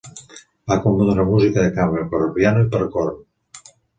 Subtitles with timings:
[0.71, 3.23] Va compondre música de cambra, per a piano i per a corn.